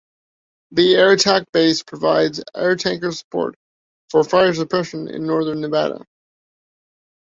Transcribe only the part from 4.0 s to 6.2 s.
for fire suppression in northern Nevada.